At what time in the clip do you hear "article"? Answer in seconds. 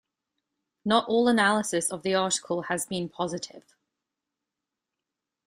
2.15-2.63